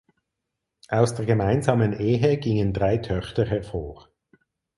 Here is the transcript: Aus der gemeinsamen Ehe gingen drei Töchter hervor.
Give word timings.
Aus 0.87 1.13
der 1.13 1.27
gemeinsamen 1.27 1.93
Ehe 1.93 2.37
gingen 2.39 2.73
drei 2.73 2.97
Töchter 2.97 3.45
hervor. 3.45 4.09